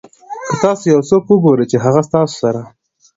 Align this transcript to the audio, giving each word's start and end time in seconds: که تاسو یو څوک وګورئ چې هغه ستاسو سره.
که 0.47 0.55
تاسو 0.63 0.83
یو 0.93 1.01
څوک 1.09 1.23
وګورئ 1.27 1.65
چې 1.71 1.77
هغه 1.85 2.01
ستاسو 2.07 2.35
سره. 2.43 2.61